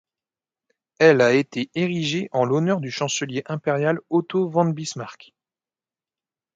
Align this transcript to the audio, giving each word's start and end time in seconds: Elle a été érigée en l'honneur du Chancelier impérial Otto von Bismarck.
Elle 0.97 1.21
a 1.21 1.31
été 1.31 1.69
érigée 1.75 2.27
en 2.31 2.43
l'honneur 2.43 2.81
du 2.81 2.89
Chancelier 2.89 3.43
impérial 3.45 3.99
Otto 4.09 4.49
von 4.49 4.65
Bismarck. 4.65 5.31